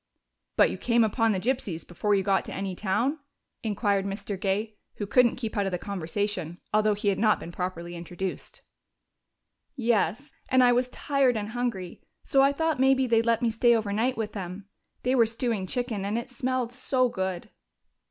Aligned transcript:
"But 0.55 0.71
you 0.71 0.79
came 0.79 1.03
upon 1.03 1.31
the 1.31 1.39
gypsies 1.39 1.87
before 1.87 2.15
you 2.15 2.23
got 2.23 2.43
to 2.45 2.53
any 2.55 2.75
town?" 2.75 3.19
inquired 3.61 4.03
Mr. 4.03 4.35
Gay, 4.35 4.77
who 4.95 5.05
couldn't 5.05 5.35
keep 5.35 5.55
out 5.55 5.67
of 5.67 5.71
the 5.71 5.77
conversation, 5.77 6.59
although 6.73 6.95
he 6.95 7.09
had 7.09 7.19
not 7.19 7.39
been 7.39 7.51
properly 7.51 7.95
introduced. 7.95 8.63
"Yes. 9.75 10.31
And 10.49 10.63
I 10.63 10.71
was 10.71 10.89
tired 10.89 11.37
and 11.37 11.49
hungry, 11.49 12.01
so 12.23 12.41
I 12.41 12.51
thought 12.51 12.79
maybe 12.79 13.05
they'd 13.05 13.27
let 13.27 13.43
me 13.43 13.51
stay 13.51 13.75
overnight 13.75 14.17
with 14.17 14.33
them. 14.33 14.65
They 15.03 15.13
were 15.13 15.27
stewing 15.27 15.67
chicken, 15.67 16.03
and 16.03 16.17
it 16.17 16.31
smelled 16.31 16.71
so 16.73 17.07
good." 17.07 17.51